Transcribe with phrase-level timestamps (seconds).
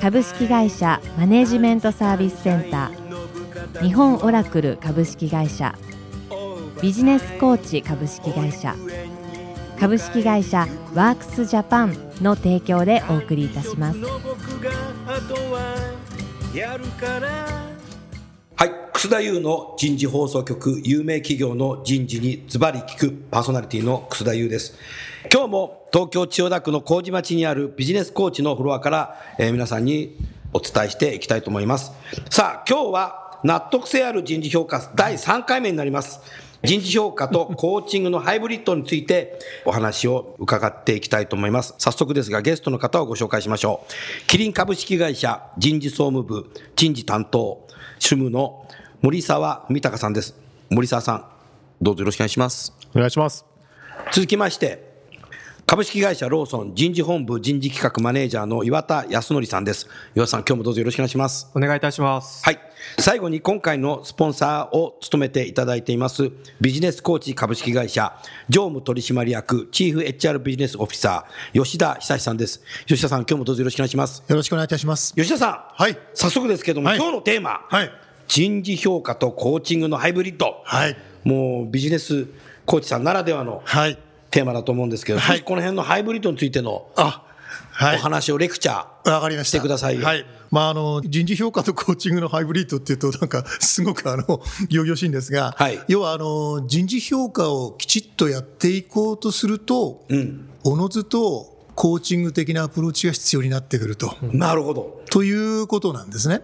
[0.00, 3.82] 株式会社マネジメントサービスセンター。
[3.82, 5.74] 日本オラクル株式会社。
[6.80, 8.74] ビジネスコーチ株式会社。
[9.80, 13.98] 株式会社ワークスジャパンの提供でお送りいたします。
[18.56, 18.85] はい。
[18.96, 24.78] 楠田優の人事放送局有名企業の人事にズバリ聞くパーソナリティの楠田優です。
[25.30, 30.16] 今日も東京千代田区の麹町にあるビジネスコーチのフロアから、えー皆さんに
[30.54, 31.92] お伝えしていきたいと思います。
[32.30, 36.22] さあ今日は納得性ある人事評価第3回目になります。
[36.64, 41.74] 人事評価とコーチングのハイブリッドについてお話を伺っていきたいと思います。
[41.76, 44.26] 早速ですがゲストの方をご紹介しましょう。
[44.26, 47.66] キリン株式会社人事総務部人事担当
[47.98, 48.65] 主務の
[49.06, 50.34] 森沢美隆さんです
[50.68, 51.24] 森沢さん
[51.80, 53.46] どうぞよろしくお願いしますお願いします。
[54.12, 54.84] 続きまして
[55.64, 62.44] 株式会社ローソン人事本部人事企画マネージャーの岩田康則さんです岩田さん今日もどうぞよろしくお願いしますお願いいたします。
[62.44, 62.58] はい。
[62.98, 68.12] 最後に今回のスポンサーを務めていただいていますビジネスコーチ株式会社
[68.48, 72.60] 常務取締役チーフ HR ビジネスオフィサー吉田久さんです。
[72.86, 74.24] 吉田さん今日もどうぞよろしくお願いします。
[74.26, 75.14] よろしくお願いいたします。
[75.14, 75.80] 吉田さん。
[75.80, 77.60] はい早速ですけども、はい今日のテーマ。
[77.68, 80.62] はい人事評価とコーチングのハイブリッド。
[80.64, 82.28] はいもうビジネス
[82.64, 83.98] コーチさんならではのはい。
[84.30, 87.24] テーマだと思うんですけど、はいこの辺のハイブリッドについてのあ、
[87.72, 87.96] はい。
[87.96, 89.10] お話をレクチャー。
[89.10, 89.58] わかりました。
[89.58, 90.24] してくださいよはい。
[90.50, 100.48] まあ、あの、人事評価とコーチングのハイブリッドっていうと、なんか、すごくあの、 行々しいんですが、はい要は、あの、人事評価をきちっとやっていこうとすると、うん。
[100.64, 105.02] おのずと、コーチング的なアプローチが必要になってくると、なるほど。
[105.10, 106.40] ということなんですね。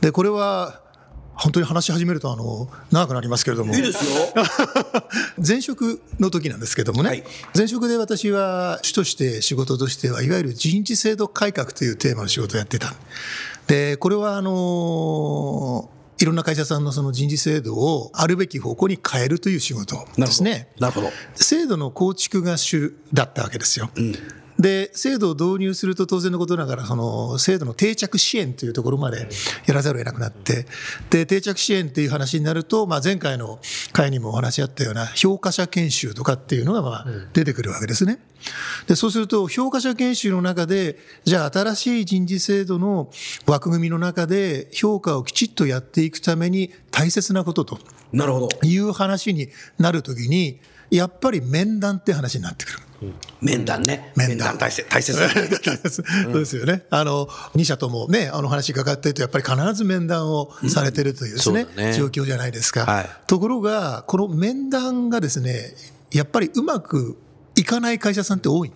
[0.00, 0.80] で、これは、
[1.38, 3.74] 本当に話し始めると、あの、長くなりますけれども。
[3.74, 4.34] いいですよ。
[5.46, 7.24] 前職の時なんですけどもね、はい
[7.56, 12.94] 前職で私は主として仕事としてはいわゆる人事制度改革というテーマの仕事をやってた
[13.66, 20.68] でこれはあのいろんな会社さんのその人事制度をあるべき方向に変えるという仕事ですね。
[20.80, 21.12] なるほど。
[21.36, 23.88] 制度の構築が主だったわけですよ。
[24.58, 29.28] で制度を導入すると当然のことながらその制度の定着支援というところまで
[29.66, 30.66] やらざるを得なくなって
[31.10, 33.60] で定着支援っていう話になると、まあ、前回の
[33.92, 38.18] 回にもお話しあったような評価者研修とかっていうのがまあ出てくるわけですね。
[38.86, 43.10] でそうすると評価者研修の中でじゃあ新しい人事制度の
[43.46, 47.78] 枠組みの中で評価をきちっとやっていくために大切なことと
[48.12, 48.48] なるほど。
[48.62, 49.48] いう話に
[49.78, 52.87] なるときにやっぱり面談って話になってくる。
[53.40, 54.12] 面談ね。
[54.16, 54.88] 面談大切。
[54.90, 55.28] 大切 だ。
[55.90, 56.84] そうですよね。
[56.90, 61.66] あの、2社ともね、あの話伺ってると、やっぱり必ず面談をされてるというですね、
[61.96, 62.84] 状況じゃないですか。
[62.86, 65.74] はいところが、この面談がですね、
[66.10, 67.16] やっぱりうまく
[67.54, 68.72] いかない会社さんって多い。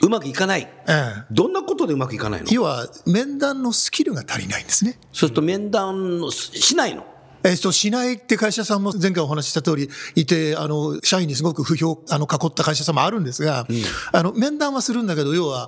[0.00, 0.62] うまくいかない。
[0.88, 2.46] ええどんなことでうまくいかないの？
[2.50, 4.98] 要は、面談のスキルが足りないんですね。
[5.12, 7.04] そうすると面談しないの。
[7.44, 13.66] えっと、しないって会社さんも前回お話しした通りいて、あの、社員にすごく不評、あの、囲った会社さんもあるんですが、
[14.12, 15.66] あの、面談はするんだけど、要は、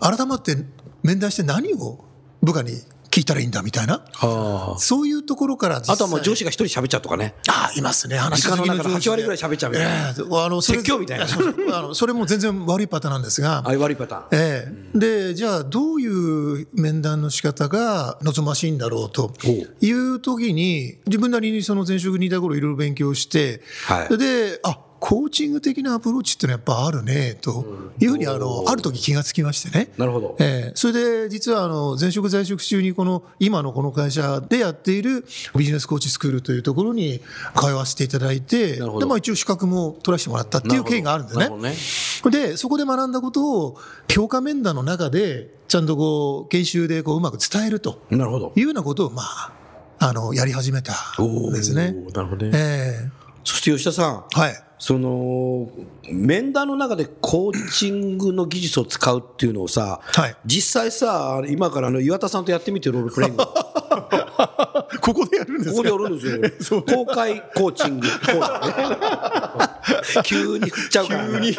[0.00, 0.56] 改まって
[1.02, 2.04] 面談して何を
[2.42, 2.72] 部下に
[3.12, 7.34] 聞いたらいいんだみたいな、あそういうところからあとはもう上司が一人喋っちゃうとかね。
[7.46, 8.16] ああ、いますね。
[8.16, 10.08] 話の中の8割ぐらい喋っちゃうみたいな。
[10.08, 10.44] ええ。
[10.46, 11.26] あの、説教みたいな。
[11.26, 13.62] あのそれも全然悪いパターンなんですが。
[13.68, 14.24] あ、悪いパターン。
[14.32, 14.98] ええ。
[14.98, 16.06] で、じゃあどうい
[16.62, 19.30] う面談の仕方が望ましいんだろうと
[19.82, 24.16] いう時に、自分なりにその前職にいた頃いろいろ勉強して、はい。
[24.16, 27.64] で、あ、コーチング的なアプローチっていうのはやっぱあるね、と
[27.98, 29.88] いうふうにあの、ある時気がつきましてね。
[29.98, 30.36] なるほど。
[30.38, 35.24] ええそれで実はあの前職在職中にこの今のこの会社でやっている
[35.56, 37.20] ビジネスコーチスクールというところに
[37.56, 41.74] 通わせていただいてなるほどで、まあ、一応資格も取らせてもらったっていう経緯があるんですねなるほどね。
[42.48, 43.78] でそこで学んだことを
[44.08, 48.52] 評価面談の中でちゃんとこう研修でこううまく伝えるとなるほど。
[48.54, 49.52] いうようなことをまあ
[49.98, 51.92] あのやり始めたんですね。
[52.14, 52.52] なるほどね。
[52.54, 53.10] え
[53.44, 55.68] そして吉田さん、えはいその、
[56.10, 63.44] 面談の中でコーチングの技術を使うっていうのをさ、はい実際さ、今からあの岩田さんとやってみてロールプレイング。
[63.44, 63.54] こ
[65.00, 65.76] ここでやるんですか？
[65.76, 66.82] こでやるんですよ。
[66.88, 68.08] 公開コーチング。
[70.24, 71.32] 急に振っちゃうから、ね。
[71.32, 71.56] 急に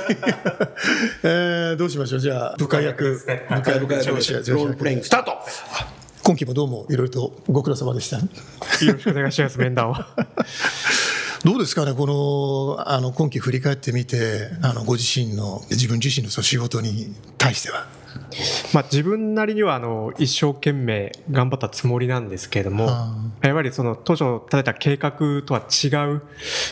[1.24, 2.20] えーどうしましょう？
[2.20, 3.20] じゃあ部下役部
[3.62, 5.32] 下部下役上司ロールプレイングスタート
[6.26, 8.18] 今期もどうもいろいろとご苦労様でした。
[8.18, 8.24] よ
[8.94, 9.96] ろしくお願いします、面談を。
[11.44, 12.06] どうですかね、こ
[12.78, 17.86] のあの今期振り返ってみて、あのご自身の、自分自身のその仕事に対しては。
[18.74, 22.88] まあ、自分なりにはあの一生懸命頑張ったつもりなんですけれども、
[23.42, 26.22] やはりその当初立てた計画とは違う、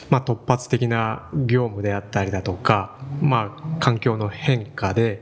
[0.09, 5.21] まあ、突発的な業務であったりだとか、まあ、環境の変化で、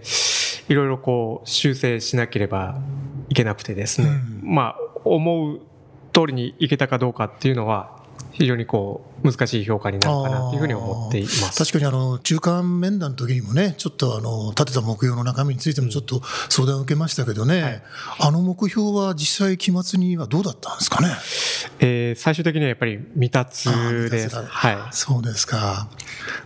[0.67, 2.79] いろいろこう修正しなければ
[3.29, 4.09] いけなくてですね、
[4.43, 5.61] まあ、思う
[6.13, 7.97] 通りにいけたかどうかっていうのは、
[8.31, 17.83] 非常にこう難しい評価になるかなというふうに思っています確かにあの中間面談の時にもね、ちょっとあの立てた目標の中身についてもちょっと相談を受けましたけどね、はい、
[18.19, 21.09] あの目標は実際、期末にはどうだったんですかね？
[21.79, 23.69] えー、最終的にはやっぱり未達
[24.09, 24.35] です。
[24.35, 25.89] はい、そうですか。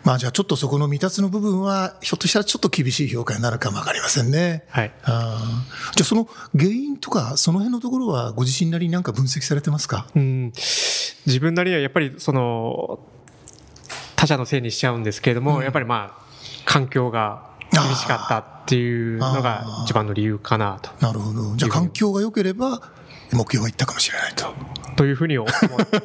[0.04, 4.64] まあじゃあちょっとそこの未達の部分は、ひょっとしたらちょっと厳しい評価になるかもわかりませんね。
[4.70, 4.94] はい。
[5.04, 5.66] あ
[5.96, 6.28] じゃあその
[6.58, 10.08] 原因とか、その辺のところはご自身なりになんか分析されてますか？
[10.16, 10.54] うん。
[11.26, 13.00] 自分なりやっぱりその、
[14.16, 16.24] 他者のせいにしちゃうんですけれども、うん、やっぱりまあ、
[16.66, 20.92] 環境が厳しかったっていうのが一番の理由かなと。
[21.00, 21.56] なるほど。
[21.56, 22.82] じゃあ環境が良ければ、
[23.34, 24.54] 目標がいったかもしれないと。
[24.96, 25.52] というふうに思う、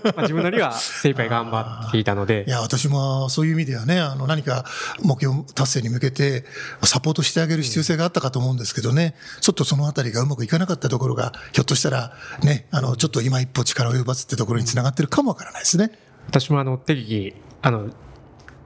[0.04, 2.44] まあ、自分なりは精一杯頑張っていたので。
[2.46, 4.64] いや、私もそういう意味ではね、あの何か
[5.02, 6.44] 目標達成に向けて
[6.82, 15.90] サポートしてあげる必要性があったかと思うんですけどね、ちょっとそのあたりがうまくいかなかったところが、ひょっとしたらね、あの、ちょっと今一歩力を及ばずってところにつながってるかもわからないですね。
[16.26, 17.90] 私もあの、適宜、あの、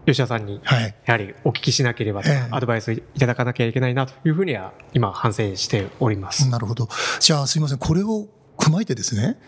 [0.04, 0.60] 吉田さんに、
[1.06, 6.48] やはりお聞きしなければと、アドバイスいただかなきゃいけないなというふうには、今、反省しております。
[6.48, 6.88] なるほど。
[7.20, 7.78] じゃあ、すみません。
[7.78, 8.28] これを
[8.62, 9.38] 踏まえてですね、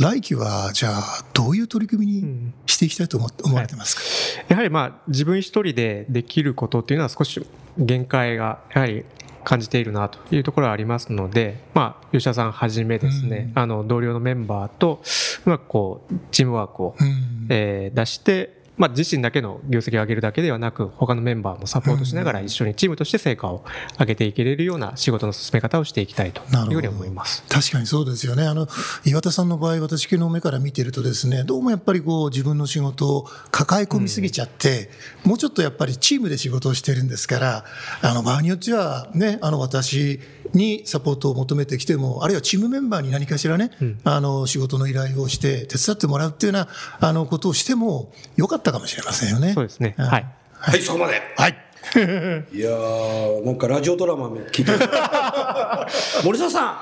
[0.00, 4.02] 来期は、じゃあ、どういう取り組みにしていきたいと思思われてますか、
[4.40, 7.40] はい、やはりまあ、自分一人でできることっていうのは少し
[7.78, 9.04] 限界が、やはり
[9.44, 15.00] 感じているなというところはありますので、まあ、吉田さんはじめですね、うん、あの、同僚のメンバーと、
[15.46, 23.64] うまくこう、チームワークを、うん、えー、出して、まあ、自身だけの業績を上げるだけではなく、他のメンバーもサポートしながら一緒にチームとして成果を
[23.98, 27.44] 上げていけれるような仕事の進め方をしていきたいというふうに思います。
[27.48, 28.44] 確かにそうですよね。
[28.44, 28.66] あの、
[29.04, 34.90] 岩田さんの場合、私昨日目から見ているとですね、どうもやっぱりこう自分の仕事を抱え込みすぎちゃって、
[35.24, 37.64] うん、もうちょっとやっぱりチームで仕事をしてるんですから、
[38.02, 40.20] あの、場合によってはね、あの、私
[40.52, 46.68] にサポートを求めてきても、あるいはチームメンバーに何かしらね、うん、あの、仕事の依頼をして手伝ってもらうっていうような、
[47.08, 49.52] あの、ことをしてもよかったかもしれませんよね。
[49.52, 49.94] そうですね。
[49.98, 50.26] はい。
[50.52, 51.20] はい、そこまで。
[51.36, 51.56] はい。
[52.52, 54.78] いやー、なんかラジオドラマ聞いてる。
[56.24, 56.80] 森沢さ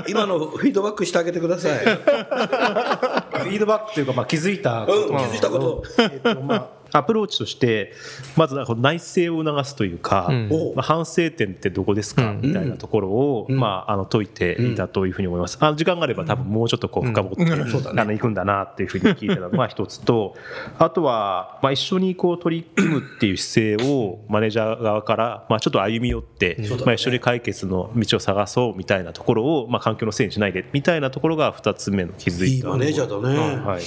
[0.00, 1.78] ん、今のフィードバックしてあげてください。
[1.84, 5.84] フィードバックというか、まあ、気づいたこと、うん、気づいたこと。
[5.98, 7.92] えっと、まあ、アプローチとして、
[8.36, 15.58] まず内省を促すというか、うん、まあ、反省点ってどこですか、うん、みたいなところを、うん、まあ、あの解いていたというふうに思います。
[15.60, 20.36] あの時間があれば多分もうちょっとこう深掘って、あの行くんだなっていうふうに聞いてたのが 一つと、
[20.78, 33.56] あとは、まあ、一緒にこう取り組むっていう姿勢をマネージャー側から、まあ、ちょっと歩み寄って、まあ、一緒に解決の道を探そうみたいなところを、まあ、環境のせいにしないでみたいなところが二つ目の気づいたいいマネージャーだね。
[33.56, 33.82] はい。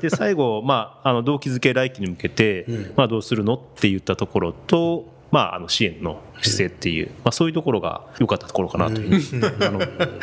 [0.00, 9.70] で、最後、まあ、あの動機づけ来期に向けて、うん、まあ、どうするのって言ったところと、まあ、あの支援の姿勢っていう、まあ、そういうところが良かったところかなという、うん、 あ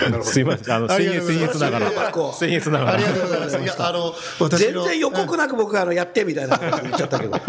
[0.09, 0.73] のすいません。
[0.73, 2.93] あの僭越僭越ながら僭越ながら。
[2.93, 3.59] ありがとうございます。
[3.59, 7.35] いやあの全然予告なく僕あのやってみたいなこと言っちゃったけど。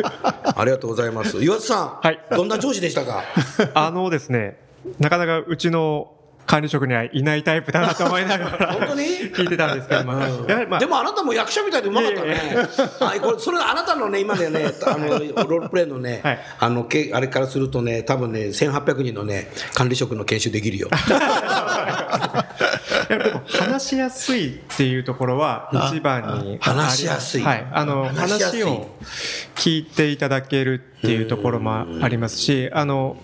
[0.57, 1.43] ありがとうございます。
[1.43, 3.23] 岩田さん、はい、どんな上司でしたか？
[3.75, 4.59] あのですね
[4.99, 6.14] なかなかうちの
[6.47, 9.03] 管理職にはいないタイプだなと思いながら本当に？
[9.35, 12.41] 聞いてたんですけども、まあ、でもあなたも役者みたいでうまかったね。
[13.01, 20.89] あこれそれあなたのね今でねあのロールプレイのね、はい、あのけあれからするとね多分ね1800人のね管理職の研修できるよ。
[23.47, 27.43] 話しやすいっていうところは一番に話しやすい。
[27.43, 28.95] はい、あの話を
[29.55, 33.17] 聞いていただけるっていうところもありますし、あの。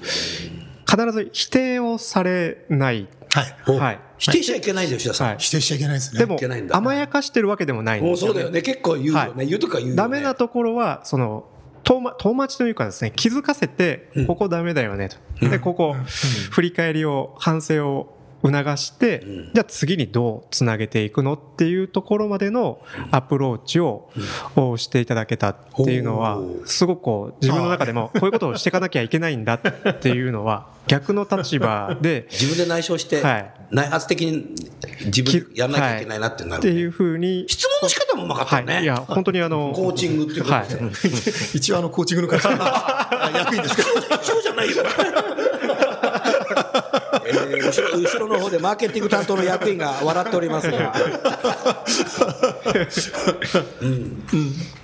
[0.91, 3.07] 必ず否定をされない。
[3.33, 3.79] はい。
[3.79, 4.01] はい。
[4.19, 5.39] 否定しちゃいけないんで吉田さん。
[5.39, 6.19] 否定しちゃいけないですね。
[6.19, 6.39] でも、
[6.73, 8.35] 甘やかしてるわけでもないんですよ、ね。
[8.35, 8.63] そうだよね。
[8.63, 9.47] 結構言うよね。
[9.47, 9.97] 言うとか言うよね。
[9.97, 11.47] ダメなところは、その、
[11.85, 15.09] 遠ま、遠待ちというかですね、気づかせて、ここダメだよね
[15.41, 15.49] と。
[15.49, 15.95] で、ここ、
[16.51, 22.81] 振り返りを、反省を促して、じゃあ次にどうつなげていくのっていうところまでの
[23.11, 24.11] アプローチを
[24.77, 32.27] していただけたっていうのは、すごくこう自分の中でもこういうことをしていかなきゃいけないんだっていうのは逆の立場で。
[32.33, 33.23] 自分で内緒して、
[33.71, 34.55] 内発的に
[35.07, 37.45] 自分やらなきゃいけないなってなる、っていうふうに。
[37.49, 38.83] 質問の仕方もうまかったね。
[38.83, 39.73] いや、本当にあの。
[39.75, 40.83] コーチングっていうことで。
[41.55, 43.89] 一応あのコーチングの会社役員ですけど。
[44.17, 44.83] 一応じゃないよ。
[47.31, 50.95] えー後ろ後ろの方でマーケティング担当の役員が笑っておりますが、
[53.81, 54.23] うん。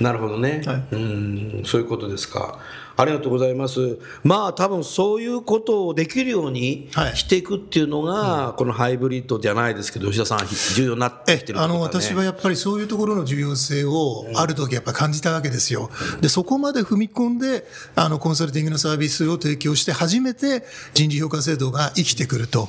[0.00, 2.58] なるほどね、うん、そういうことですか。
[2.96, 3.98] ありがとうございます。
[4.24, 15.90] まあ多分そういうことをできるようにはいしていくっていうのが、このハイブリッドじゃないですけど、吉田さん、重要になってきてるえあの私はやっぱりそういうところの重要性をある時やっぱり感じたわけですよ。
[16.20, 22.68] でそこまで踏み込んであのコンサルティングのサービスを提供して初めて人事評価制度が生きてくると。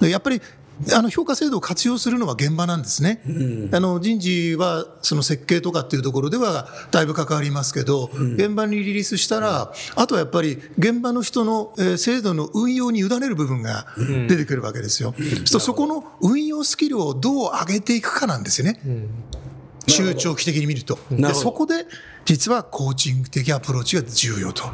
[0.00, 0.40] でやっぱり
[0.92, 3.22] あの評価制度を活用するのは現場なんですね。
[3.72, 13.86] あの人事はその設計とかっていうところではだいぶ関わりますけど、現場にリリースしたら、あとはやっぱり現場の人の、えー制度の運用に委ねる部分が
[14.28, 15.14] 出てくるわけですよ。
[15.18, 18.80] そうするとそこの運用スキルをどう上げていくかなんですよね。
[19.88, 20.98] 中長期的に見ると。
[21.10, 21.86] でそこで
[22.24, 24.64] 実はコーチング的アプローチが重要と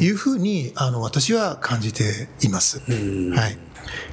[0.00, 2.80] いうふうにあの私は感じています。
[2.80, 3.58] はい。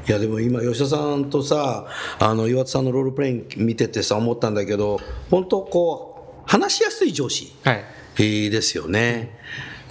[0.07, 1.85] いやでも今吉田さんとさ
[2.19, 9.39] あの岩田さんのロールプレイング見ててさ思ったんだけど本当こう話しやすい上司はいですよね。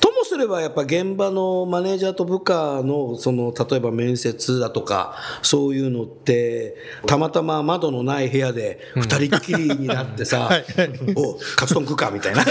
[0.00, 10.50] ともすればやっぱ現場のマネージャーと部下のその例えば面接だとかそういうのってたまたま窓のない部屋で二人っきりになってさ
[11.16, 12.44] 「おカツ丼食うか」みたいな。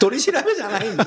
[0.00, 1.04] 取り調べじゃないんで。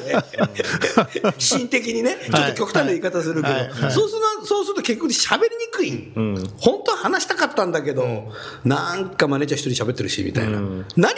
[1.37, 2.15] 心的にね。
[2.31, 3.55] ちょっと極端な言い方するけど、
[3.89, 6.11] そうするなそうすると結局喋りにくい、
[6.57, 8.31] 本当は話したかったんだけど、
[8.63, 11.15] なんかマネージャー一人喋ってるしみたいな、なりがち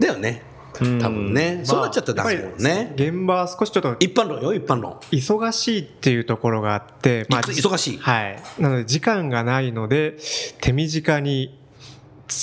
[0.00, 0.42] だよね。
[0.72, 4.98] 多分ね、そうなっちゃったらダメだもんね、現場は少しちょっと一般論よ一般論。
[5.10, 7.98] 忙しいっていうところがあって、い忙しい？
[7.98, 8.42] はい。
[8.58, 10.16] なので時間がないので、
[10.62, 11.58] 手短に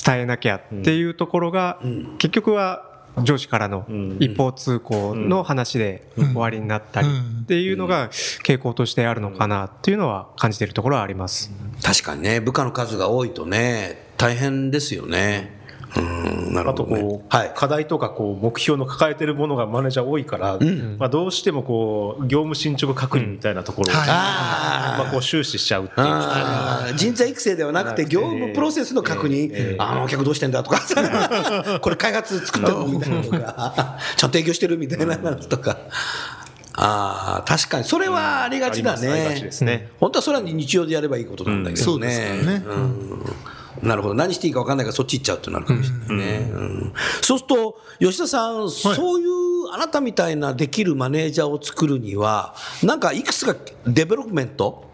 [0.05, 1.79] 伝えなきゃっていうところが、
[2.19, 2.86] 結局は
[3.23, 3.85] 上司からの
[4.19, 7.07] 一方通行の話で終わりになったり
[7.43, 11.51] っていうのが傾向としてあるのかなっていうのは感じているところはあります。
[11.83, 12.39] 確かにね。
[12.39, 15.57] 部下の数が多いとね大変ですよね
[15.95, 17.51] うんなるあとこう、はい。
[17.55, 20.59] 課題とかこう目標の抱えてるものがマネージャー多いから、
[20.97, 24.07] まあ、どうしてもこう業務進捗確認みたいなところを、はい。
[24.09, 26.97] あーまあ、こう終始しちゃうっていう。
[26.97, 30.81] 人材育成ではなくて業務プロセスの確認、あのお客どうしてんだとか。
[31.81, 33.97] これ開発作ってるみたいなとか。
[34.15, 35.77] ちゃんと営業してるみたいなのとか。
[36.79, 39.89] ああ確かにそれはありがちだね,、ありますありがちですね。
[39.99, 42.63] 本当はそれは日常でやればいいことなんだけどね、そうですよね。
[42.67, 43.23] うん
[43.81, 44.13] なるほど。
[44.13, 46.27] 何していいか分かんないからそっち行っちゃうってなるかもしれない。
[46.27, 46.93] ね、うん。
[47.21, 53.55] そうすると吉田さん、そういうあなたみたいなできるマネージャーを作るにはなんかいくつか
[53.85, 54.91] development、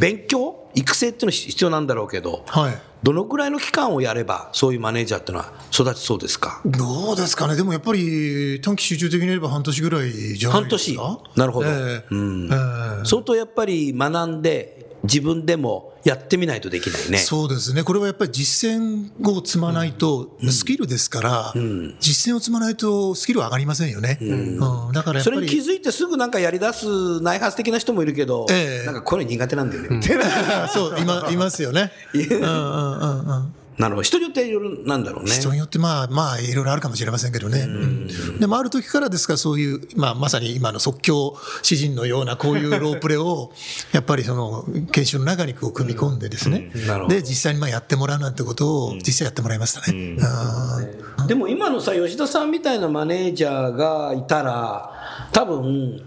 [0.00, 2.78] 勉強育成っていうの必要なんだろうけど、はい。
[3.02, 6.60] どのぐらいの期間をやればそういうマネージャーっていうのは育ちそうですか？
[6.66, 7.56] どうですかね。
[7.56, 11.00] でもやっぱり短期集中的にやれば半年ぐらいじゃないですか？
[11.02, 11.38] 半年。
[11.38, 11.70] なるほど。
[11.70, 12.04] ええ。
[12.10, 12.44] うん。
[12.52, 12.54] え
[13.02, 13.04] え。
[13.06, 17.82] 相当やっぱり学んで自分でもやってみないとできないねそうですね。
[17.82, 21.52] これはやっぱり実践を積まないと、スキルですから、
[22.00, 24.18] 実践を積まないとスキルは上がりませんよね。
[24.20, 25.20] うんだから。
[25.20, 30.00] それに気づいてすぐなんかやり出す内発的な人もいるけど、ええなんかこれ苦手なんだよね
[30.72, 31.92] そう、今、いますよね。
[32.14, 33.54] うんうんうんうん。
[33.80, 34.02] なるほど。
[34.02, 35.30] 人によっていろいろなんだろうね。
[35.30, 37.60] 人によってまあまあいろいろあるかもしれませんけどね。
[37.60, 38.38] うん。
[38.38, 43.52] でもある時からですからそういう、まあまさに今の即興詩人のようなこういうロープレを
[43.92, 46.70] やっぱりその研修の中にこう組み込んでですね。
[46.86, 47.14] なるほど。
[47.14, 50.16] で実際にまあやってもらうなんてことを実際やってもらいましたね。
[51.18, 51.26] うん。
[51.26, 54.92] でも今のさ吉田さんみたいなマネージャーがいたら
[55.32, 56.02] 多分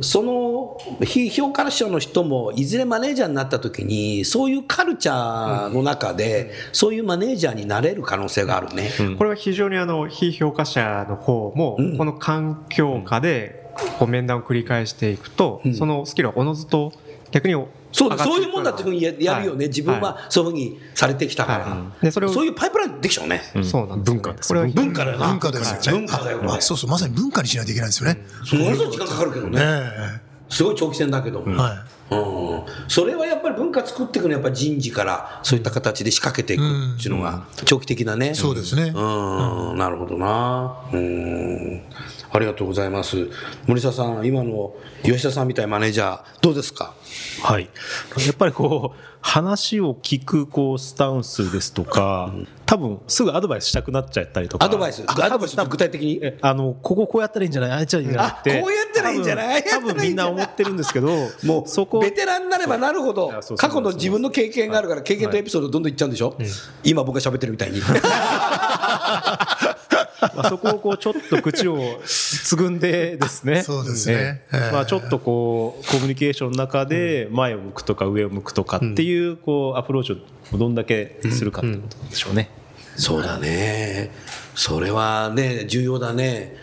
[0.00, 8.90] その非評価者の人もいずれマネージャーになった時にそういうカルチャーの中でそういうマネージャーになれる可能性があるね。
[9.18, 13.62] これは非常にあの非評価者の方もこの環境下で
[13.98, 16.92] こう面談を繰り返していくとそのスキルはおのずと
[17.32, 17.54] 逆に
[17.92, 19.68] そうそういうもんだっていうふうにややるよね、はい。
[19.68, 22.04] 自分はそういうふうにされてきたから、はい。
[22.04, 25.04] でそれをそういうパイプラインできちゃうね、そうなん文化ですこれは文化。
[25.04, 25.98] だよな文化ですよね。
[26.00, 28.24] 文化だよそうそう、まさに文化にしないといけないんですよね。
[28.44, 29.48] すごい時間かかるけど。
[29.48, 30.32] ね、え。
[30.48, 32.14] すごい長期戦だけど、えはい。
[32.14, 38.92] うん、それはやっぱり文化作っていくのはやっぱり人事からそういった形で仕掛けていくっていうのが長期的なね、そうですね。
[38.94, 40.76] うん、なるほどな。
[40.92, 41.82] うん。
[42.34, 43.28] ありがとうございます。
[43.66, 46.94] 森下さん、今の吉田さんみたいなマネージャー、どうですか？
[47.42, 47.68] はい、
[48.26, 52.32] やっぱりこう話を聞くこうスタンスですとか、
[52.64, 56.20] 多分すぐアドバイスしたくなっちゃったりとか、アドバイス、アドバイスって具体的に？
[56.22, 57.70] えあのこここうやったらいいんじゃない？
[57.72, 59.62] ああやっちゃいいんじゃなくてあこうやったらいいんじゃない？
[59.64, 61.08] 多分みんな思ってるんですけど
[61.44, 66.34] もうそこベテランになればなるほど過去の自分の経験があるから経験とエピソードどんどんいっちゃうんでしょ、
[66.82, 67.82] 今僕が喋ってるみたいに
[70.34, 73.62] まあそこをこうちょっと口をつぐんでですね。
[73.62, 74.42] そうですね。
[74.72, 82.50] まあ、ちょっとこうコミュニケーションの中で前を向くとか上を向くとかっていうこうアプローチをどんだけするかってことでしょうね。
[82.96, 84.10] そうだね。
[84.54, 86.54] それはね、重要だね。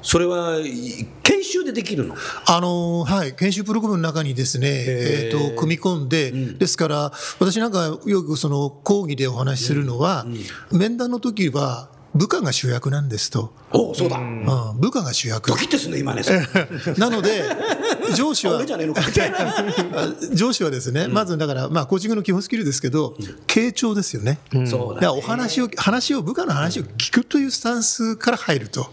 [0.00, 2.14] それはい研修でできるの？
[2.46, 10.24] あのはい、研修プログラムの中にですね、えー、と組み込んで、ですから、私なんかよくその講義でお話しするのは、
[10.70, 14.18] 面談の時は部下が主役なんですと、おそうだ。
[14.18, 15.56] うん、部下が主役ド。
[15.56, 16.22] キッてすんね、今ね。
[16.98, 17.42] なので、
[18.14, 18.62] 上司は
[20.34, 23.16] 上司はですね、まずだから、まあ、コーチングの基本スキルですけど、
[23.46, 24.38] 傾聴ですよね。
[24.66, 28.90] そうだだからお話を、話を、部下の話を聞くというスタンスから入ると。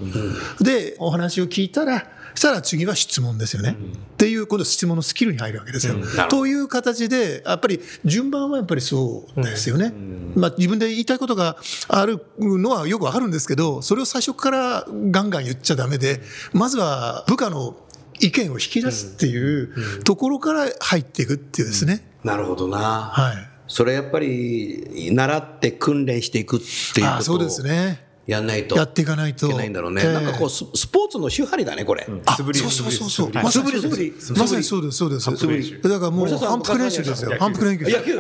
[0.62, 2.06] で、お話を聞いたら、そ
[2.36, 3.76] したら次は質問ですよね。
[4.14, 5.96] っていう、今度質問のスキルに入るわけですよ。
[6.30, 9.94] という形で、やっぱり順番はやっぱりそうですよね。
[10.36, 11.58] まあ自分で言いたいことが
[11.88, 16.22] あるのはよくわかるんですけど、それを最初からガンガン言っちゃダメで、
[16.54, 17.76] まずは部下の
[18.20, 22.06] 意見を引き出すっていうところから入っていくっていうですね。
[22.24, 22.78] なるほどな。
[22.78, 23.50] はい。
[23.68, 26.60] それやっぱり、習って訓練していくっ
[26.94, 28.09] ていうことそうですね。
[28.30, 28.76] やんないと。
[28.76, 29.48] やっていかないと。
[29.48, 30.02] いけないんだろうね。
[30.06, 32.08] ええなんかこうス、スポーツの手張りだね、これ。
[32.26, 35.32] あ素振りそうそうそうまさにそう素振りです素振りまさにそうです、そうです。
[35.32, 37.36] 振りだからもう反復練習ですよ。
[37.40, 38.16] 反復練習野球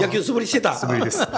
[0.00, 0.74] 野球素振りしてた。
[0.74, 1.20] 素振りです。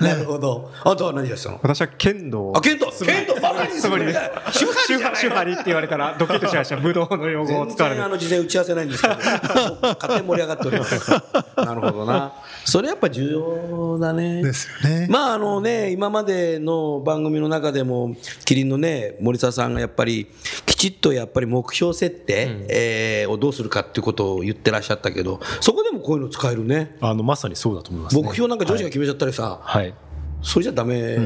[0.00, 0.72] なるほど。
[0.84, 1.60] あとは何でしたの？
[1.62, 4.30] 私は剣道あ、剣道剣道まさに素振りだ。
[4.52, 11.10] 手張り手張りって言われたらドキッとしました武道の用語を全使われあの事前打ち合わせないんですけど、勝手に盛り上がっております。
[11.56, 12.32] なるほどな。
[12.64, 14.42] それやっぱ重要だね。
[14.42, 20.26] ですよねまああのね、今までの番組の中でも、キリンのね、森沢さんがやっぱり、
[20.66, 26.96] きちっとやっぱり目標設定、えーをどうするかっていうことを言ってらっしゃったけど、そこでもこういうの使えるね。
[27.00, 28.22] あのまさにそうだと思います、ね。
[28.22, 29.94] 目標なんか上司が決めちゃったりさ、はい。
[30.42, 31.16] それじゃダメ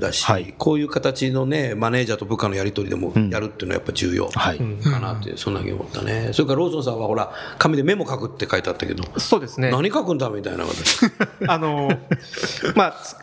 [0.00, 6.30] だし、はいこういう形のね、マネージャーと部下のやり取りでもやるっていうのはやっぱ重要はいかなって、そんなふうに思ったね。
[6.32, 11.06] それからローソンさんはほら、紙でメモ書くって書いてあったけど、そうですね何書くんだみたいな形。
[11.46, 11.90] あの
[12.74, 13.14] まあつ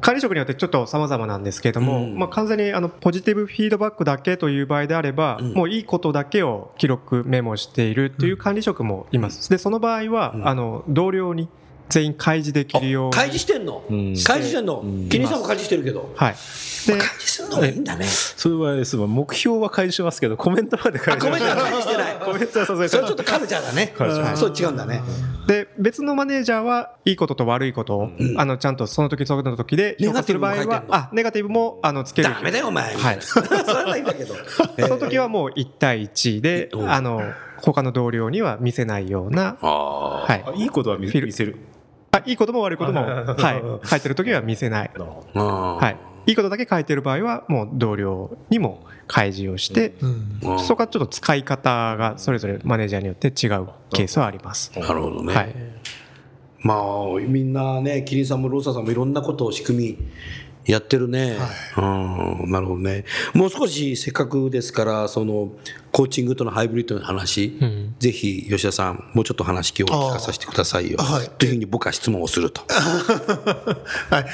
[0.00, 2.18] 管理職によってちょっと様々なんですけれども、うん。
[2.18, 9.50] まあ、完全にあのポジティブフィードバックだけという場合であれば、もういいことだけを記録メモしているという管理職もいます。
[9.50, 11.48] でその場合は、あの同僚に
[11.88, 13.82] 全員開示できるように開示してんの？
[13.88, 14.82] 開示してんの？
[15.10, 16.12] キリンさんも開示してるけど。
[16.16, 16.34] はい
[16.84, 18.04] で開示するのがいいんだね。
[18.06, 22.14] それはそう目標は開示しますけどコメントまで開あ、コ示メントは開示してない。
[22.16, 23.94] コメントはさすがにそれちょっとカルチャーだね。
[23.96, 25.02] カルチャーそう違うんだね。
[25.46, 32.94] で別のマネージャーはいいことと悪いことを、あのちゃんとその時その時で評価する場合はあネガティブもあのつけるダメだよ、お前。
[32.94, 34.34] はいそれはいいんだけど。
[34.80, 36.84] その時はもう1対1で、う？
[36.84, 37.22] んあの
[37.62, 40.10] 他の同僚には見せないような、ああ。
[40.24, 41.56] はいあいいことは見せる。
[42.16, 44.90] あいいことも悪いことも、 はい、書いてる時は見せない、
[45.34, 45.96] ははい、
[46.26, 50.58] いいことだけ書いてる場合はもう同僚にも開示をして、うん。
[50.60, 54.72] そこはちょっと使い方がそれぞれマネージャーによって違うケースはあります。
[54.78, 55.34] なるほどね。
[55.34, 55.54] はい。
[56.60, 59.98] まあ、みんなね、キリンさんもローサさんもいろんなことを仕組み
[60.66, 61.36] やってるね。
[61.76, 63.04] うん、なるほどね。
[63.34, 65.52] もう少しせっかくですから、その、
[65.92, 67.56] コーチングとのハイブリッドの話、
[68.00, 70.96] ぜひ吉田さん、もうちょっと話今日聞かさせてくださいよ。
[71.00, 72.62] あはいというふうに僕は質問をすると。
[74.10, 74.26] はい。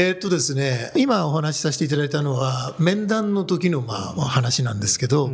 [0.00, 5.32] えーっとですね、今お話しさせていただいたのは、面談の時のまあお話なんですけど、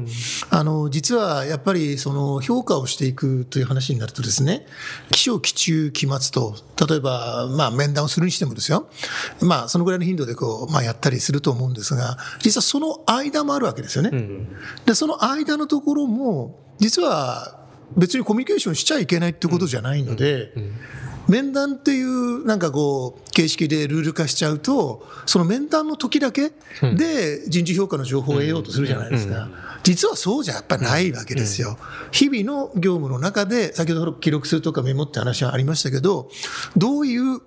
[0.49, 4.65] あの、実はやっぱりその評価をしていくという話になるとですね、
[5.11, 6.57] 起承、期中、期末と、
[6.89, 8.89] 例えば、まあ面談をするにしてもですよ、
[9.43, 14.13] まあそのぐらいの頻度でこう、まあやったりすると思うんですが、実はその間もあるわけですよね。
[14.87, 17.67] で、その間のところも、実は
[17.99, 20.55] 別にコミュニケーションしちゃいけないってことじゃないので、
[21.29, 26.53] 面談っていうなんかこう形式でルール化しちゃうとその面談の時だけ
[26.97, 29.49] で人事評価の情報を得ようとするじゃないですか。
[29.83, 31.79] 実はそうじゃやっぱりないわけですよ。
[32.11, 36.31] 日々の業務の中で先ほど記録するとかメモって話はありましたけど
[36.77, 37.43] どういうう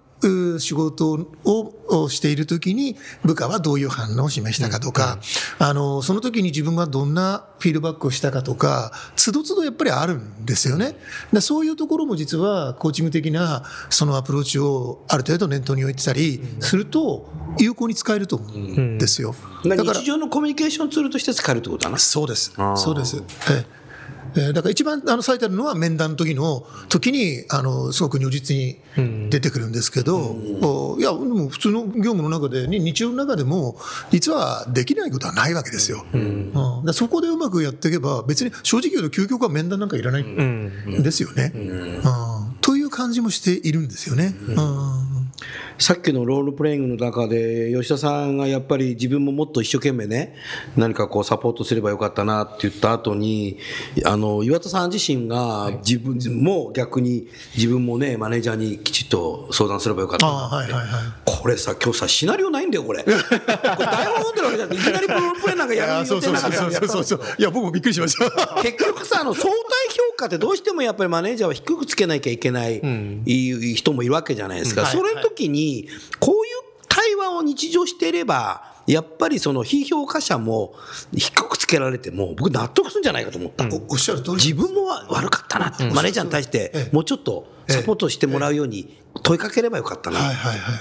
[0.59, 1.11] 仕事
[1.43, 5.19] ををしているときに部下はどういう反応を示したかとか、
[5.59, 10.97] あの、その時に自分はどんなフィードバックをしたかとか、つどつどやっぱりあるんですよね。
[11.31, 19.35] でそういうところも実はコーチング的なそのアプローチをある程度念頭に置いてたりすると有効に使えると思うんですよ。
[19.65, 21.97] だから日常のコミュニケーションツールとして使えるってことだな。
[21.97, 22.53] そうです。
[22.75, 23.17] そうです。
[23.49, 23.86] ええ
[24.37, 28.79] えーだから一番あの最たるのは面談の時の時にあのすごく如実に
[29.29, 33.77] 出てくるんですけど、おいやでも普通の業務の中でに日常の中でも
[34.11, 36.05] 実はできないことはないわけですよ。
[36.13, 36.53] うん。
[36.53, 41.51] だからそこでうまくやっていけば別に正直言うと究極は面談なんかいらないんですよね。
[41.55, 42.57] うん。
[42.61, 44.35] という感じもしているんですよね。
[44.49, 45.06] うん
[45.77, 50.35] さっきのロールプレイングの中で、吉田さんがやっぱり自分ももっと一生懸命ね、
[50.75, 53.59] 何かこうサポートすればよかったなって言った後に、
[54.03, 60.25] あの、岩田さん自身が自分も逆に自分もね、マネージャーにきちっと相談すればよかった。
[60.25, 60.85] はいはいはい。
[61.25, 63.03] これさ、今日さ、シナリオないんだよ、これ。
[63.05, 67.21] これ台本読んでるわけじゃなくて、いきなりロールプレイなんかやるいやそうそうそうそうそうそう。
[67.37, 68.61] いや僕もびっくりしました。
[68.63, 69.53] 結局さ、あの相対
[69.89, 72.81] 評価ってどうしてもやっぱりマネージャーは低くつけなきゃいけない、
[73.75, 74.85] 人もいるわけじゃないですか。
[74.85, 75.87] それの時に、
[76.19, 76.41] こういう
[76.89, 80.73] 対話を日常していれば、やっぱりその非評価者も
[81.13, 83.65] 低くつけられても、僕納得するんじゃないかと思った。
[83.65, 90.19] おおっしゃる通り自分も悪かったなって、マネージャーに対して、もうちょっとサポートしてもらうように問いかければよかったな。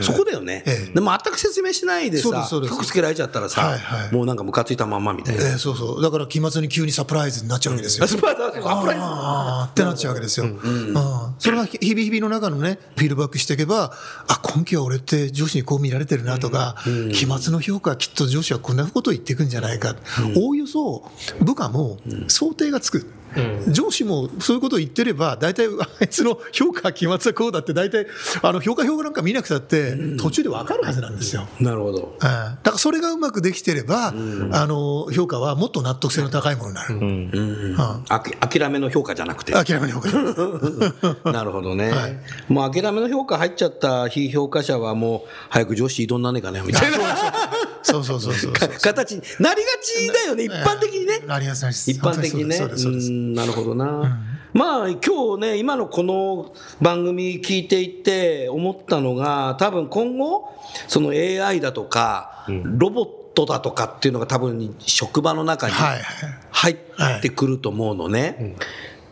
[0.03, 0.63] そこだよね。
[0.67, 0.95] ええ。
[0.95, 2.75] でも全く説明しないでさそうですそう、です。
[2.75, 4.15] 低くつけられちゃったらはいさは、い。
[4.15, 5.43] もうなんかムカついたまんまみたいな。
[5.43, 6.03] えーそうそう。
[6.03, 10.47] だから期末に急にサプライズになっちゃうわけですよ、サプライズってなっちゃうわけですよ。
[10.47, 10.95] うん。
[11.39, 13.93] それが日々日々の中のね、フィードバックしていけば、
[14.29, 16.77] あ、今期は俺って上司にこう見られてるなとか、
[17.13, 19.97] 期末の評価はきっと上司はこんなことを言っていくんじゃないか。
[20.37, 23.07] おおよそ部下も想定がつく。
[23.69, 28.07] 上司もそういうことを言ってれば、大体あいつの評価、期末はこうだって、大体
[28.43, 31.47] あの評価表なんか見なくたって、途中で分かるはずなんですよ。
[31.61, 32.17] なるほど。
[32.23, 32.29] ええ。
[32.29, 34.13] だからそれがうまくできてれば、あ
[34.67, 38.27] の評価はもっと納得性の高いものになる。
[38.41, 39.53] 諦めの評価じゃなくて。
[39.53, 41.33] 諦めの評価。
[41.33, 42.19] なるほどね、はい。
[42.49, 46.99] もう諦めの評価入っちゃった非評価者はもう早く上司異動になんねえかねみたいな
[47.87, 48.53] そうそうそうそう。
[48.53, 51.21] 形になりがちだよね、一般的にね。
[51.27, 51.91] なりやすいです。
[51.91, 52.57] 一般的にね。
[52.57, 54.21] そうんなるほどな。
[54.53, 60.51] まあ今日ね、今のこの番組聞いていて思ったのが、多分今後、
[60.89, 65.75] その AI だとか、ロボットだとかっていうのが多分職場の中に
[66.51, 66.77] 入っ
[67.23, 68.57] てくると思うのね。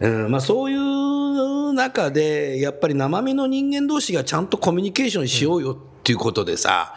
[0.00, 6.94] うんまあ、そういう中で、やっぱり生身の人間同士がちゃんとコミュニケーションしようよっていうことでさ、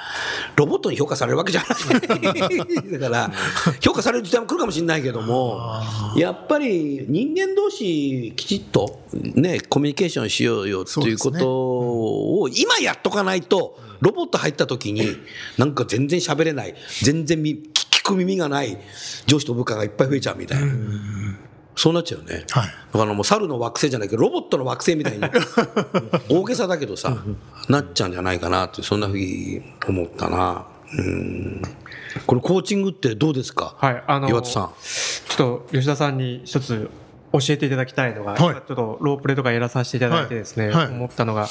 [0.57, 2.91] ロボットに評価されるわけじゃない。
[2.99, 3.31] だから、
[3.79, 5.61] 評価される時代も来るかもしれないけども、
[6.17, 15.17] やっぱり人間同士きちっとね、コミュニケーションしようよっていうことを今やっとかないと、ロボット入った時に、
[15.57, 18.77] なんか全然喋れない、全然み聞く耳がない
[19.25, 20.67] 上司と部下がいっぱい増えちゃうみたいな。
[21.77, 22.45] そうなっちゃうよね。
[22.49, 25.23] はいだからもう猿の惑星じゃないけど、ロボットの惑星みたいに、
[26.29, 27.15] 大げさだけどさ、
[27.69, 30.65] なっちゃうんじゃないかなって、そんなふうに思ったな。
[30.97, 31.61] うん。
[32.25, 33.75] これコーチングってどうですか？
[33.77, 34.69] はい、あの岩田さん。
[35.29, 36.89] ちょっと吉田さんに一つ
[37.33, 41.49] 教えていただきたいのが、はいちょっとロープレとかやらさせていただいてですね、はいはい思ったのが、やっ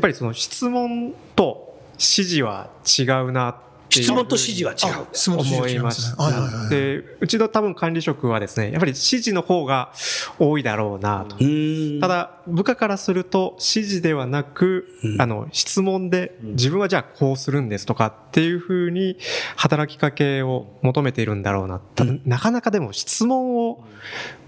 [0.00, 5.06] ぱりその質問と指示は違うなって質問と指示は違う。
[5.12, 6.14] 質問と思指示違いますしね。
[6.18, 6.70] はいはいはい。
[6.70, 9.92] で、うちの多分管理職はですね、やっぱり指示の方が
[10.38, 11.36] 多いだろうなと。
[11.38, 12.00] うん。
[12.00, 19.18] ただ、部下からすると指示ではなく、あの、質問で自分はじゃあこうするんですとかっていうふうに
[19.56, 21.80] 働きかけを求めているんだろうな。
[21.94, 23.84] ただ、なかなかでも質問を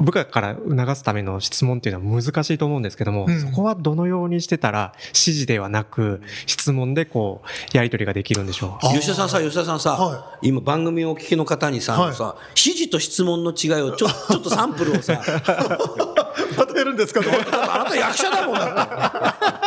[0.00, 8.86] 部下から促すための質問っていうのは難しいと思うんですけども、うんそこはどのようにしてたら指示ではなく質問でこう、やり取りができるんでしょう？
[8.86, 15.20] あ吉田さんさ、吉田さんさ、は今番組をお聞きの方にさ、はいさ指示と質問の違いをちょ ちょっとサンプルをさ、
[16.56, 17.20] またやるんですか？
[17.20, 19.63] あなた役者だもんだって。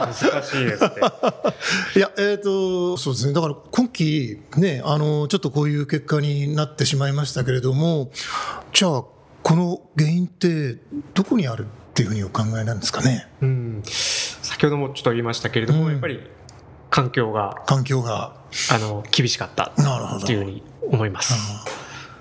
[0.00, 1.00] 難しいですって。
[1.98, 3.32] いや、えっ、と、そうですね。
[3.32, 8.10] だから今期、ね、あの、ちょっとこういう結果になってしまいましたけれども、
[8.72, 9.04] じゃあ、
[9.42, 10.78] この原因って
[11.14, 13.28] どこにあるっていうふうにお考えなんですかね？
[13.40, 16.20] うん、先ほどもちょっと言いましたけれども、うんやっぱり
[16.90, 18.36] 環境が環境が。
[18.72, 21.34] あの厳しかったなるほどっていうふうに思います。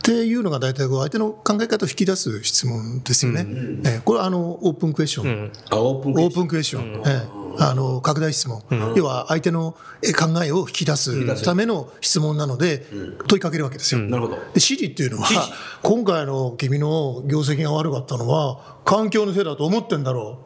[0.08, 3.46] っていうのが大体こう相手の考え方を引き出す質問ですよね。
[3.86, 5.28] えーこれはあのオープンクエスチョン。
[5.28, 5.52] うん。
[5.70, 7.28] あオープンオープンクエスチョン、ええ。
[7.60, 8.62] あの拡大質問、
[8.96, 12.86] 要は相手のえ考えを引き出すための質問なので、
[13.28, 14.02] 問いかけるわけですよ。
[14.02, 14.36] なるほど。
[14.36, 15.28] で指示っていうのは、
[15.82, 20.40] 今回の君の業績が悪かったのは、環境のせいだと思ってんだろ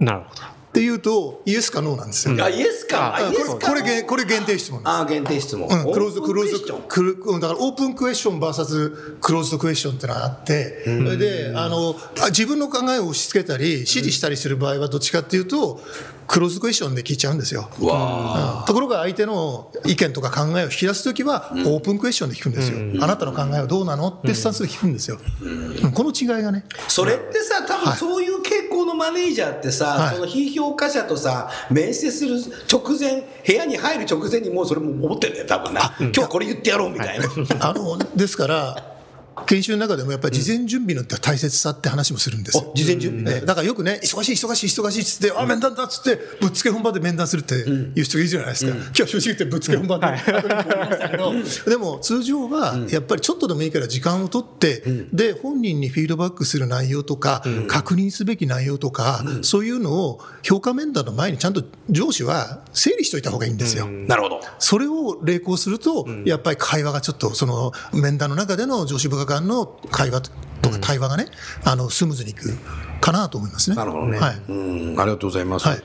[0.00, 0.04] う。
[0.04, 0.55] なるほど。
[0.76, 2.36] っていうと、イエスかノーなんですよ。
[2.44, 3.14] あ、イエスか。
[3.14, 3.68] あイエスか。
[3.68, 4.90] これこれ限定質問です。
[4.90, 5.66] あ、限定質問。
[5.70, 15.80] うん、クローズド、クローズドオープンクエスチョン、クルうんだからオープンクエスチョン VS クローズドクエスチョンってのがあって、それで、あの、あ自分の考えを押し付けたり、指示したりする場合はどっちかっていうと、
[16.26, 17.70] クローズドクエスチョンで聞いちゃうんですよ。
[17.80, 22.78] わところが相手の意見とか考えを引き出すときは、オープンクエスチョンで聞くんですよ。
[23.02, 25.18] あなたの考えはどうなのってスタンスで聞くんですよ。
[25.40, 26.64] うんこの違いがね。
[26.88, 32.38] それってさ、多分そういう傾向のマネージャーってさ、はいその非評価者とさ、面接する
[32.70, 35.94] 直前、部屋に入る直前にもうそれも思ってんだよ、多分な。
[35.98, 37.26] 今日はこれ言ってやろうみたいな。
[37.60, 38.95] あのですから、
[39.44, 42.72] 研修の中でもやっぱり事前準備の大切さって話もするんですよ。
[42.74, 43.44] 事前準備ね。
[43.44, 48.72] だからよくね、忙しい、忙しい、忙しいっつって、あ、面談だっつって、ぶっつけ本番で面談するっていう人いるじゃないですか。
[48.72, 50.06] 今日正直言ってぶっつけ本番で。
[51.70, 63.86] でも通常は、やっぱりちょっとでもいいから時間を取って、で、本人にフィードバックする内容とか、確認すべき内容とか、そういうのを評価面談の前にちゃんと上司は整理しておいた方がいいんですよ。
[63.86, 64.40] なるほど。
[64.58, 70.30] それを励行すると、やっぱり会話がちょっと、その面談の中での上司部下間の会話
[70.62, 71.26] とか対話がね、
[71.64, 72.56] あのスムーズにいく
[73.00, 73.76] かなと思いますね。
[73.76, 74.18] なるほどね。
[74.18, 75.00] はい、うん。
[75.00, 75.68] ありがとうございます。
[75.68, 75.82] はい、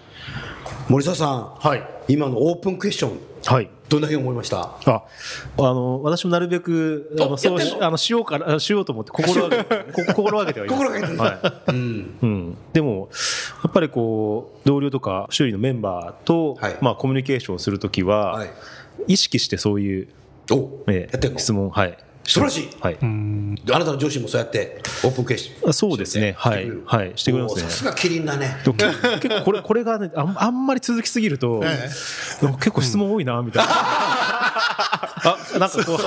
[0.90, 4.62] 森澤さん、はい、今のオープンクエスチョン、はい、どんなふうに思いました？
[4.86, 5.04] あ
[5.58, 10.84] あの私もなるべくあのそうしあのしようかしようと思って心がけ 心がけてはいます。
[10.84, 12.18] 心がけてはい、うん。
[12.22, 13.10] うん、でも
[13.64, 18.50] やっぱりこう同僚とか周囲のメンバーと、はい、まあ、コミュニケーションするときは、はい、
[19.08, 20.08] 意識してそういう、
[20.88, 21.98] えー、質問はい
[22.32, 22.70] 素晴らしい。
[22.80, 22.98] はい。
[23.02, 23.06] あ
[23.80, 25.74] なたの上司もそうやってオープンクエスチョン。
[25.74, 26.34] そうですね。
[26.38, 26.72] はい。
[26.86, 27.12] はい。
[27.16, 27.62] してくれますね。
[27.64, 28.56] さすがキリンだね。
[29.22, 31.62] 結構これ、これがね、あんまり続きすぎると、
[32.60, 33.72] 結構質問多いな、みたいな。
[34.42, 36.02] あ、なんかこう、そ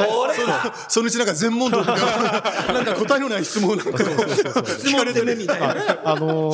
[0.89, 1.93] そのうちなんか全問答とか、
[2.73, 5.75] なんか答えのない質問なんか質問ってねみたいな。
[6.05, 6.53] あの、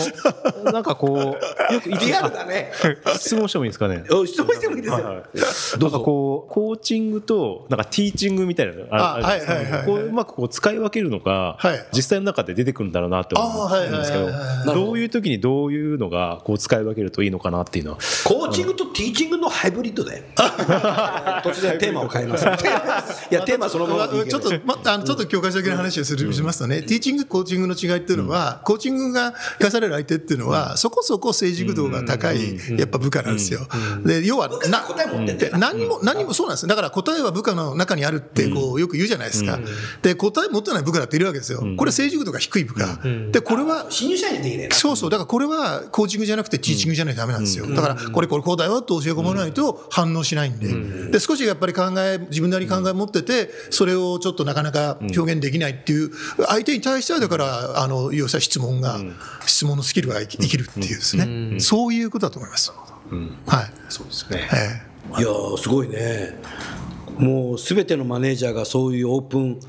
[0.65, 1.37] なんかこ
[1.71, 2.73] う、よくリアルだね。
[3.19, 4.05] 質問してもいいですかね？
[4.27, 5.79] 質問してもいいですよ。
[5.79, 6.01] どうぞ。
[6.01, 11.59] こう、コーチングと、なんかティーチングみたいなのあるんですこううまくこう使い分けるのが、
[11.93, 17.99] 実際の中で出てくるんだろうなって思うんですけど、どういう時にどういうのがこう使い分けるといいのかなっていうのは。
[18.25, 20.23] コーチングとティーチングのハイブリッドで。
[20.37, 22.45] 突 然テーマを変えます。
[23.31, 33.67] いや、テーマそのままちょっと、ま、あの、ちょっと教科書的な話をする、しますとね、ティーチング、コーチングの違いっていうのは、コーチングが生かされる相手っていうのは、そこそこ成熟度が高い、やっぱ部下なんですよ。
[34.05, 35.51] で、要は、な、答え持ってて。
[35.57, 36.67] 何も、何もそうなんです。
[36.67, 39.59] だから答えは部下の中にあるって、こう、よく言うじゃないですか。
[40.03, 41.63] で、答え持ってない部下だっているわけですよ。
[41.77, 42.99] これ成熟度が低い部下。
[43.33, 45.11] で、これは、新入社員できないそうそう。
[45.11, 47.67] だからこれは、コーチングじゃなくてティーチングじゃないとダメなんですよ。
[47.67, 51.11] だから、これこれこうだよと教え込まないと反応しないんで。
[51.11, 56.11] で、少しやっぱり考え、自分なり考え持ってて、それをちょっとなかなか表現できないっていう、
[56.49, 58.99] 相手に対してはだから、あの、要するに質問が、
[59.47, 61.61] 質問のスキルが生きるっていうですね。
[61.61, 62.73] そういうことだと思います。
[63.47, 63.73] はい。
[63.89, 64.49] そうですね。
[65.19, 66.39] いやすごいね。
[67.19, 69.61] もうすべてのマネージャーがそういうオープン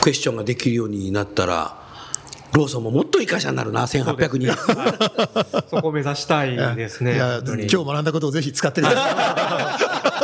[0.00, 1.84] クエスチョンができるようになったら、
[2.52, 4.54] ローソンももっといい会社になるな、1800人。
[5.68, 7.16] そこを目指したいですね。
[7.16, 9.78] いや今日学んだことをぜひ使ってくださ
[10.22, 10.23] い。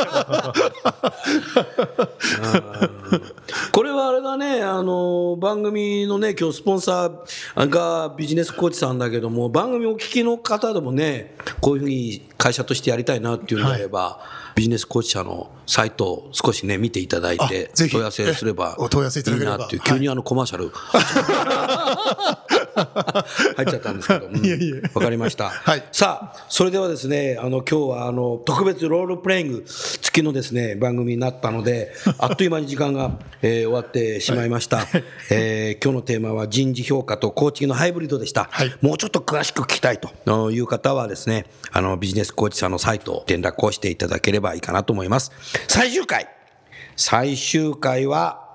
[3.71, 18.85] これはあれだね、あの、番組のね、今日スポンサーがビジネスコーチさんだけども、番組お聞きの方でもね、こういうふうに会社としてやりたいなっていうのであれば、はいビジネスコーチ社のサイトを少しね、見ていただいて、問い合わせすればいい
[19.45, 20.69] なっていう、急にあのコマーシャル、
[23.55, 24.25] 入っちゃったんですけど、
[24.93, 25.49] わ、かりました。
[25.49, 34.79] はい、さあ、それではですね、あの、今日はあの、特別ロールプレイング付きのですね、番組になったので、 あっという間に時間が、えー、終わってしまいました。
[34.79, 38.49] はい、えー、今日のテーマは人事評価とコーチングのハイブリッドでした。
[38.51, 45.31] はい、もうちょっと詳しく聞きたいという方はですね、あの、ビジネスコーチさんのサイトを連絡をしていただければいいかなと思います。
[45.67, 46.27] 最終回。
[46.95, 48.47] 最終回は、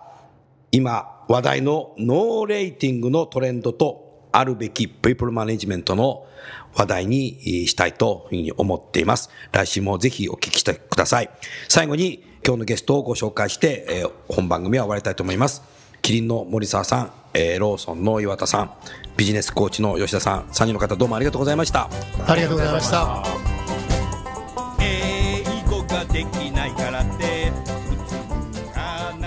[0.72, 6.26] 今話題のノーレーティングのトレンドとあるべきピープルマネジメントの
[6.74, 9.30] 話題にしたいというふうに思っています。
[9.52, 11.30] 来週もぜひお聞きしてください。
[11.68, 15.62] 最後に今日のゲストをご紹介して、えー、本番組は終わりたいと思います。
[16.02, 18.70] キリンの森沢さん、えー、ローソンの岩田さん、
[19.16, 21.88] ビジネスコーチの吉田さん、3人の方どうもありがとうございました。
[22.26, 23.55] ありがとうございました。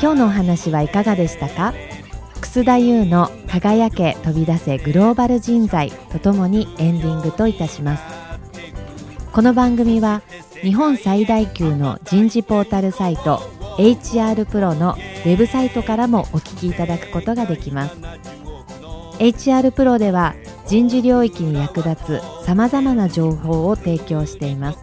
[0.01, 1.73] 今日のお話はいかがでしたか？
[2.39, 8.03] 楠田優の輝け飛び出せグローバル人材とともにエンディングといたします。
[9.33, 10.21] この番組は
[10.61, 13.39] 日本最大級の人事ポータルサイト
[13.77, 17.95] HR プロのウェブサイトからもお聞きいただくことができます。
[19.19, 20.33] HR プロでは
[20.65, 24.79] 人事領域に役立つさまざまな情報を提供しています。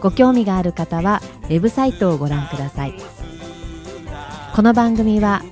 [0.00, 2.94] ご興味がある方はウェブサイトをご覧ください。
[4.54, 5.42] この番組は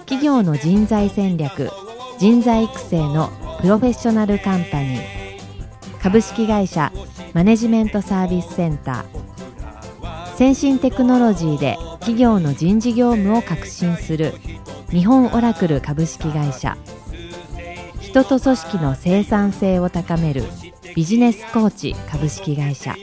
[0.00, 1.70] 企業の人材戦略
[2.18, 6.92] 人材育成のプロフェッショナルカンパニー株式会社
[7.34, 14.34] マネジメントサービスセンター先進テクノロジーで企業の人事業務を革新する
[14.90, 16.76] 日本オラクル株式会社
[18.00, 20.42] 人と組織の生産性を高める
[20.96, 22.96] ビジネスコーチ株式会社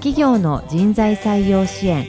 [0.00, 2.08] 企業の人材採用支援